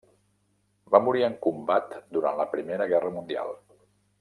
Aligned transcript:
Va 0.95 1.01
morir 1.07 1.25
en 1.27 1.35
combat 1.43 1.93
durant 2.17 2.41
la 2.41 2.49
Primera 2.55 2.89
Guerra 2.95 3.13
Mundial. 3.21 3.55